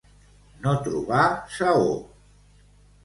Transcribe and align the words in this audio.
No 0.63 0.71
trobar 0.87 1.27
saó. 1.57 1.95